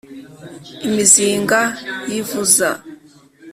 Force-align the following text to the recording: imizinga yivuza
imizinga 0.87 1.59
yivuza 2.13 2.69